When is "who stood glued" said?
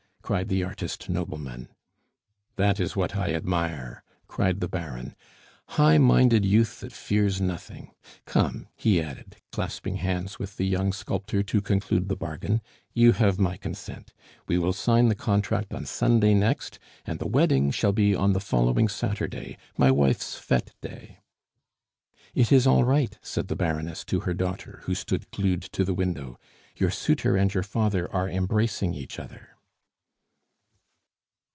24.85-25.63